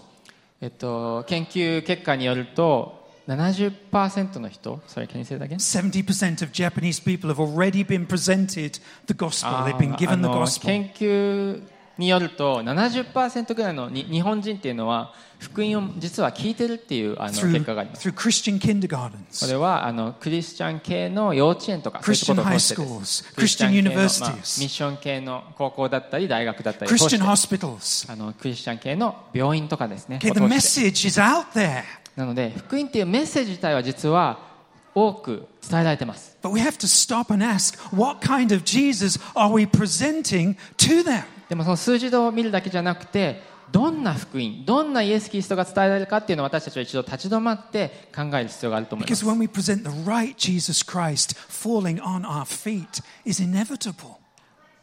[0.61, 5.55] えっと、研究結果によると70%の人それ can you say that again?
[5.57, 9.51] 70% of Japanese people have already been presented the gospel.
[9.65, 10.67] They've been あ given the の gospel.
[10.67, 11.61] 研究
[11.98, 18.08] によると70%ぐらいのに日本人っていうのは福音を実は聞いてるっていうあの結果があります。
[18.08, 23.24] kindergartens, れはあのクリスチャン系の幼稚園とかそういうとこ Christian ろを high 通してです。
[23.24, 28.12] schools, クリスチャン Christian 系のまあミッション系の高校だったり大学だったりを通 Christian して hospitals.
[28.12, 31.82] あのクリスチャン系の病院とかですね Okay,
[32.16, 34.55] なので福音っていうメッセージ自体は実は
[34.96, 41.04] 多く伝えられてます but we have to stop and ask, what kind of Jesus are we presenting to
[41.04, 41.24] them?
[41.50, 53.42] でもその数字を見るだけじゃなくてどんな福音どんなイエス・キリストが伝えられるかっていうのを私たちは一度立ち止まって考える必要があると思いま Because す when we present the right Jesus Christ falling on our feet is
[53.42, 54.16] inevitable.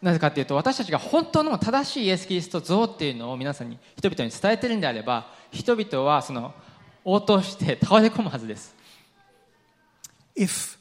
[0.02, 6.54] なぜかっていうと私たちが本当の正しいイエス・キリスト像っていうのを皆さんに人々に伝えてるんであれば人々はその
[7.06, 8.76] 応答して倒れ込むはずです
[10.36, 10.78] If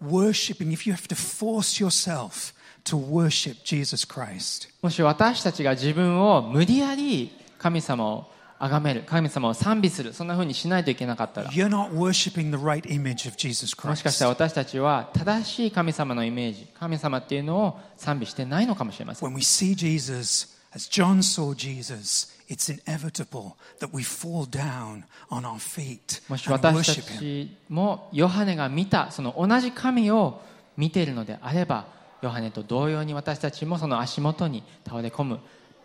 [0.00, 2.52] worshiping, if you have to force yourself
[2.84, 8.30] to worship Jesus Christ, もし私たちが自分を無理やり神様を
[8.60, 14.40] 崇める神様を賛美するそんな風にしないといけなかったら you're not worshiping the right image of Jesus もしかした Christ.
[14.40, 25.03] ら私たちは正しい神様のイメージ神様っていうのを賛美してないのかもしれません When we see Jesus as John saw Jesus, it's inevitable that we fall down
[25.29, 27.47] on our feet もし and 私 worship た Him.
[27.47, 30.41] ちもヨハネが見たその同じ神を
[30.77, 31.87] 見ているのであれば
[32.21, 35.39] ヨハネと同様に私たちもその足元に倒れ込む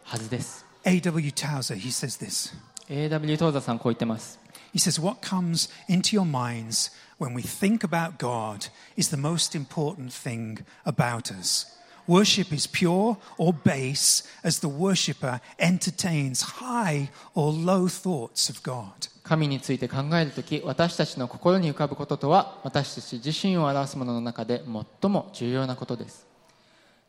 [0.04, 1.30] はずです A.W.
[1.32, 2.54] Towser, he says this.
[2.88, 3.36] A.W.
[3.36, 4.38] トーザさんこう言ってます
[4.72, 9.54] He says, What comes into your minds when we think about God is the most
[9.54, 11.66] important thing about us.
[12.07, 19.09] Worship is pure or base as the worshiper entertains high or low thoughts of God.
[19.23, 24.61] 神について考えるとき私たちの心に浮かぶこととは私たち自身を表すものの中で
[25.01, 26.27] 最も重要なことです。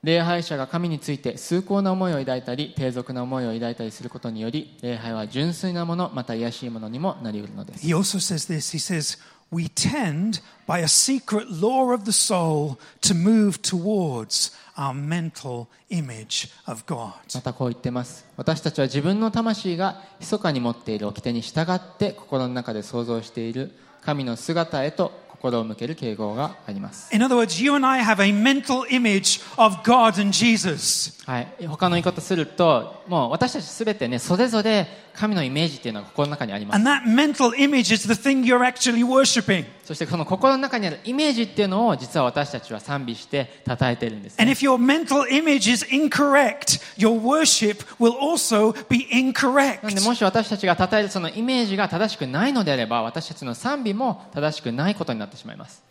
[0.04, 7.86] 礼拝者が神について崇高な思いを抱いたり低俗な思いを抱いたりすることにより礼拝は純粋なものまた癒しいものにもなりうるのです。
[7.86, 8.76] He also says this.
[8.76, 9.18] He says,
[9.52, 16.50] We tend by a secret law of the soul to move towards our mental image
[16.66, 17.12] of God.
[17.34, 23.72] またこう言ってます私たちは自分の魂が密かに持っている掟に従って心の中で想像している
[24.02, 31.22] 神の姿へと心を向ける傾向があります In other words, you and I have a mental image of God and Jesus.
[31.26, 39.66] はい、他の言い方するともう私たちすべてねそれぞれ神のイメージっていうのが心の中にあります And that mental image is the thing you're actually worshiping.
[39.84, 50.04] そしてその心の中にあるイメージっていうのを実は私たちは賛美して称えているんです、And ね、if your mental image is incorrect, your worship will also be なんで incorrect.
[50.04, 55.82] もし私たちが称えるそのイメージが正しくないのであれば私たちの賛美も正しくないことになってしまいます、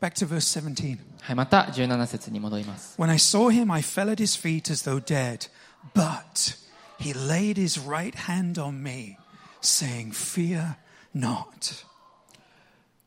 [0.00, 0.98] Back to verse 17.
[1.20, 5.48] はい、また17節に戻ります When I saw him, I fell at his feet as though dead.
[5.94, 6.56] But
[6.98, 9.18] he laid his right hand on me,
[9.60, 10.76] saying, Fear
[11.12, 11.84] not.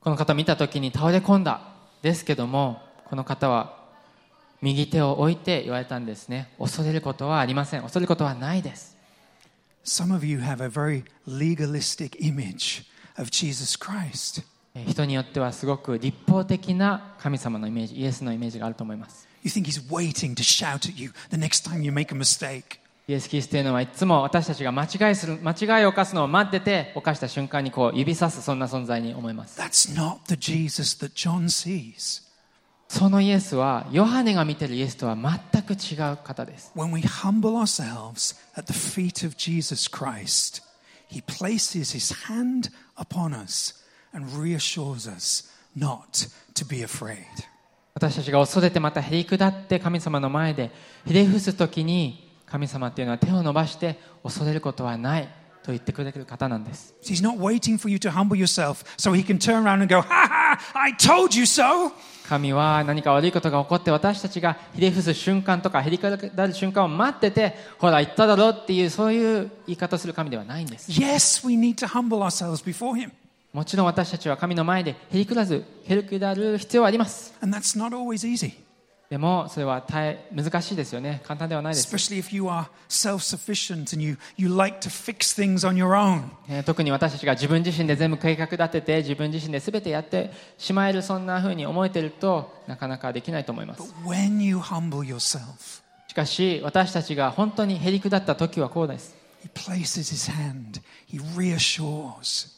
[0.05, 1.61] この方見た時に倒れ込んだ
[2.03, 3.75] ですけどもこの方は
[4.61, 8.95] 右手を置いて言われたんですね恐れることはありません恐れることはないです
[9.83, 12.85] Some of you have a very legalistic image
[13.17, 14.43] of Jesus Christ.
[14.75, 22.15] えー人によってはすごく立法的な神様のイメージイエスのイメージがあると思います You think he's waiting to shout at you the next time you make a
[22.15, 22.79] mistake.
[23.07, 32.23] イエス・キリストというのはいつも私たちが間違いする間違いを犯すのを待ってて犯した瞬間にこう指さすそんな存在に思います That's not the Jesus that John sees.
[32.87, 40.63] そのイエスはヨハネが見てるイエスとは全く違う方です When we humble ourselves at the feet of Jesus Christ,
[41.07, 43.83] he places his hand upon us
[44.13, 47.17] and reassures us not to be afraid.
[47.93, 50.71] 私たちが恐れてまたへり下って神様の前で
[51.05, 52.24] ひれ伏す時に
[52.55, 55.23] 神様っていうのは手を伸ばして恐れることはない
[55.61, 59.99] と言ってくれる方なんです He's not waiting for you to humble yourself so he can turn around and go,
[60.01, 61.91] Ha ha, I told you so.
[62.29, 73.11] 神は何か悪いことが起こって私たちがひれ伏す瞬間とかへり下る瞬間を待っててほら言っただろうっていうそういう言い方をする神ではないんです Yes, we need to humble ourselves before him.
[73.51, 78.53] もちろん私たちは神の前でへりくらずへりくだる必要はあります And that's not always easy,
[79.15, 81.21] でもそれは大難しいですよね。
[81.23, 82.65] 簡単ではないです、especially if you are
[83.73, 86.23] and you, you like to fix things on your own.
[86.49, 95.39] えー特に私たちが自分自身で全部計画立てて自分自身で全てやってしまえるそんな風に思えてるとなかなかできないと思いま But す when you humble yourself,
[96.09, 99.15] しかし私たちが本当にへりくだった時はこうです。
[99.45, 102.49] He places his hand, he reassures.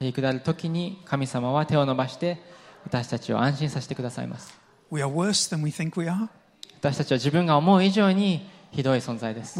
[0.00, 2.38] へりくだる時に神様は手を伸ばして
[2.86, 4.57] 私たちを安心させてくださいます
[6.80, 9.58] 私たちは自分が思う以上にひどい存在です。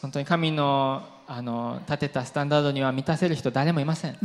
[0.00, 4.16] 本当に神の,あの立てたスタンダードには満たせる人誰もいません。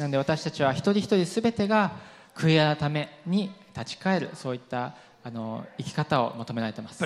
[0.00, 1.92] なので私たちは一人一人すべてが
[2.34, 6.98] 悔い改めに立ち返る、そういったあの生き方を求められています。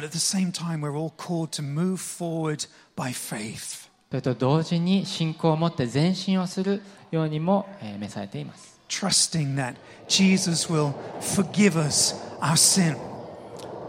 [4.16, 9.74] それと同時に信仰を持って前進をするようにも、えー召されています trusting that
[10.08, 12.96] Jesus will forgive us our sin.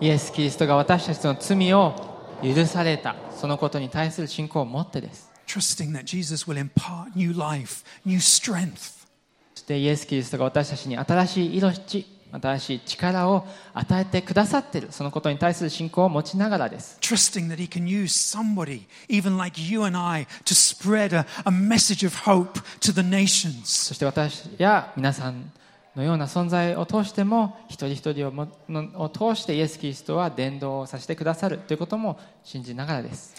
[0.01, 1.95] イエス・キリストが私たちの罪を
[2.43, 9.07] 許されたそのことに対する信仰を持ってです Trusting that Jesus will impart new life, new strength.
[9.55, 21.25] そしてイエス・キリストが私たちに新しい命新しい力を与えてくださっているそのことに対する信仰を持ちながらです Trusting that He can use somebody, even like you and I, to spread a,
[21.45, 23.63] a message of hope to the nations.
[23.65, 25.51] そして私や皆さん
[25.97, 28.47] のような存在を通しても一人一人を,も
[28.95, 33.33] を通してイエス・キリストは伝道をさせてくださるということも信じながらです。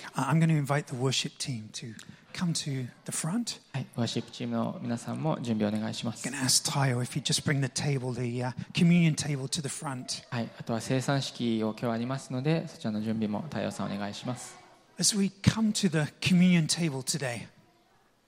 [3.95, 6.29] ワーシップチームの皆さんも準備お願いします。
[10.31, 14.57] はい、あとは生産式を今日ありますのでそちらの準備も太陽さんお願いします。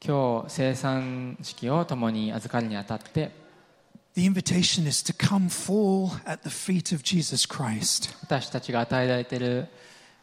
[0.04, 3.39] 今日生産式を共に預かるにあたって
[4.20, 8.14] the invitation is to come fall at the feet of Jesus Christ.
[8.22, 9.66] 私たちが与えられている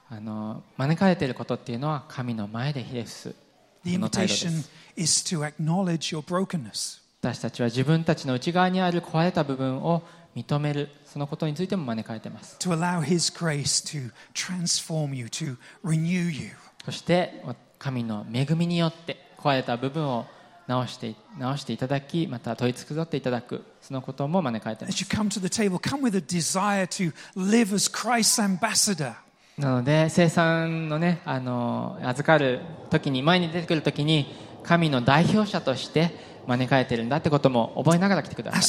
[0.09, 3.35] あの招かれていることっていうのは神の前でひれ伏す
[3.83, 10.03] The invitation す is to acknowledge your brokenness, 私たちは自分たちの内側にある壊れた部分を
[10.35, 16.51] 認めるそのことについても招かれています to allow His grace to transform you, to renew you.
[16.85, 17.43] そして
[17.79, 20.27] 神の恵みによって壊れた部分を
[20.67, 29.13] 直して直していただきまた問い繕っていただくそのことも招かれています you come to the table, come with a desire to live as Christ's ambassador.
[29.57, 32.59] なので生産のねあの預かる
[32.91, 34.27] 時に前に出てくる時に
[34.63, 36.11] 神の代表者として
[36.45, 38.61] 招かれているんだってことも覚えながら来てください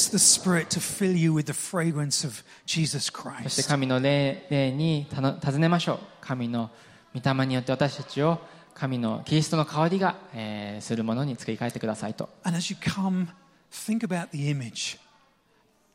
[3.43, 6.71] そして.神の霊霊にたの尋ねましょう神の
[7.15, 8.39] 御霊によって私たちを
[8.79, 13.27] 神のキリストの香りが、えーするものに作り変えてくださいと And as you come,
[13.73, 14.99] think about the image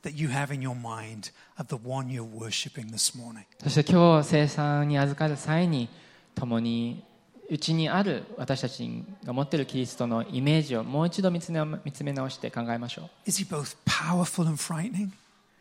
[0.04, 3.46] that you have in your mind of the one you're worshiping this morning.
[3.64, 5.88] そして今日生産に預かる際に
[6.36, 7.04] 共に
[7.50, 15.10] うちにある私たちが持っているキリストのイメージをもう一度見つめ見つめ直して考えましょう Is he both powerful and frightening?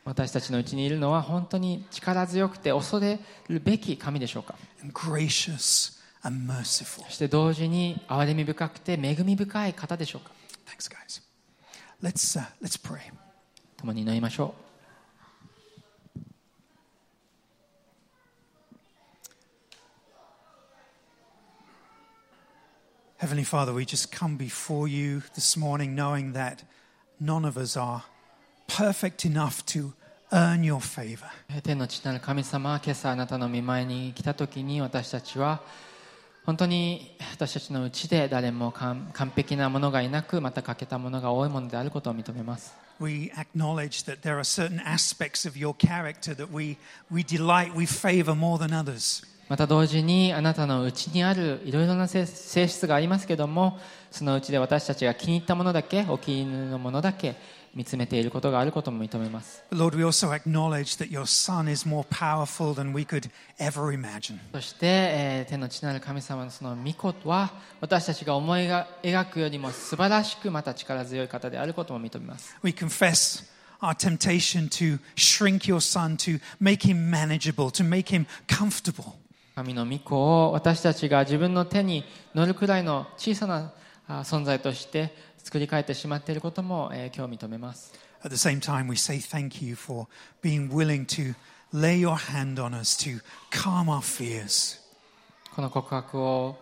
[0.04, 6.01] 私たちのうちにいるのは本当に力強くて恐れるべき神でしょうか and gracious.
[6.22, 10.30] そして同時に憐れみ深くて恵み深い方でしょうか
[10.66, 11.20] Thanks, guys.
[12.00, 13.12] Let's, uh, let's pray.
[13.76, 14.54] 共に祈りましょ
[23.18, 26.64] Heavenly Father, we just come before you this morning knowing that
[27.20, 28.02] none of us are
[28.66, 29.92] perfect enough to
[30.32, 31.26] earn your favor.
[31.56, 35.60] う天の父なる神様今朝あなたの見舞いに来た時に私たちは
[36.45, 46.78] 本当に私たちのうちで誰も完完璧なものがいなくまた欠けたものが多いものであることを認めます We acknowledge that there are certain aspects of your character that we,
[47.11, 49.23] we delight, we favor more than others.
[49.49, 53.78] また同時にあなたのうちにあるいろいろな性質がありますけども
[54.11, 57.36] そのうちで私たちが気に入ったものだけお気に入りのものだけ
[57.74, 59.64] 見つめていることがあることも認めます。
[59.70, 59.90] そし
[64.72, 72.55] て、えー、天の地なる神様のその御子は私たちが思いが描くよりも素晴らしくまた力強い方であることも認めます。
[72.62, 73.45] We confess
[73.80, 79.14] our temptation to shrink your son to make him manageable to make him comfortable.
[79.55, 83.72] 神の御子を私たちが自分の手に乗るくらいの小さな
[84.09, 87.92] あ存在として作り変えてしまっていることも、えー今日認めます
[88.24, 90.07] At the same time, we say thank you for
[90.42, 91.34] being willing to
[91.72, 94.80] lay your hand on us to calm our fears.
[95.55, 96.57] この告白を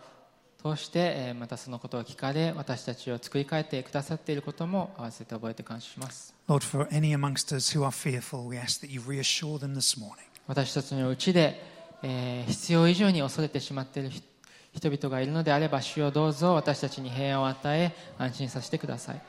[0.60, 9.74] 通して、えーまたそのことを聞かれ私たちを作り変えてくださっていることも合わせて覚えて感謝します Lord, for any amongst us who are fearful, we ask that you reassure them
[9.74, 10.16] this morning.
[10.48, 11.69] 私たちのうちで、
[12.02, 14.30] えー必要以上に恐れてしまっている人
[14.72, 19.20] 人々がいるのであれば主よどうぞ私たちに平安を与え安心させてください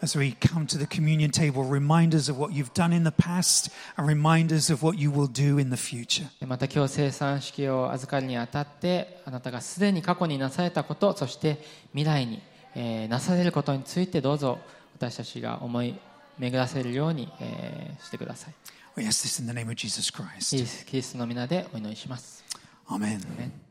[0.00, 3.10] As we come to the communion table, remind us of what you've done in the
[3.10, 6.26] past and remind us of what you will do in the future.
[6.38, 11.60] でまた今日生産式を預かるにあたってあなたがすでに過去になされたことそして
[11.92, 12.40] 未来に、
[12.76, 14.60] えーなされることについてどうぞ
[14.96, 15.98] 私たちが思い
[16.38, 18.54] 巡らせるように、えーしてください
[18.98, 20.56] We ask this in the name of Jesus キ Christ.
[20.56, 22.44] リスキリストの皆でお祈りします
[22.88, 22.94] Amen.
[22.94, 23.67] アメン